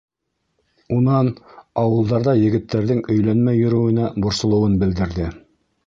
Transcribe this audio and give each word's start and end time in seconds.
Унан 0.95 1.29
ауылдарҙа 1.83 2.35
егеттәрҙең 2.45 3.05
өйләнмәй 3.17 3.63
йөрөүенә 3.67 4.13
борсолоуын 4.25 4.85
белдерҙе. 4.87 5.35